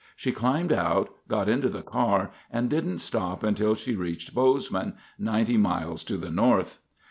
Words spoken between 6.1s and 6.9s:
the north.